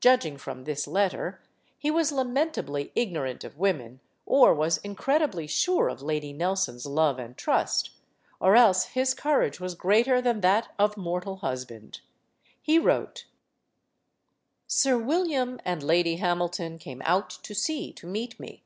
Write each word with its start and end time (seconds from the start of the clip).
Judging 0.00 0.36
from 0.36 0.64
this 0.64 0.86
letter, 0.86 1.40
he 1.78 1.90
was 1.90 2.12
lament 2.12 2.58
ably 2.58 2.92
ignorant 2.94 3.42
of 3.42 3.56
women 3.56 4.00
or 4.26 4.52
was 4.54 4.76
incredibly 4.76 5.46
sure 5.46 5.88
of 5.88 6.02
Lady 6.02 6.30
Nelson's 6.34 6.84
love 6.84 7.18
and 7.18 7.38
trust. 7.38 7.88
Or 8.38 8.54
else 8.54 8.84
his 8.84 9.14
courage 9.14 9.60
was 9.60 9.74
greater 9.74 10.20
than 10.20 10.42
that 10.42 10.68
of 10.78 10.98
mortal 10.98 11.36
husband. 11.36 12.02
He 12.60 12.78
wrote: 12.78 13.24
Sir 14.66 14.98
William 14.98 15.58
and 15.64 15.82
Lady 15.82 16.16
Hamilton 16.16 16.76
came 16.78 17.00
out 17.06 17.30
to 17.30 17.54
sea 17.54 17.94
to 17.94 18.06
meet 18.06 18.38
me. 18.38 18.62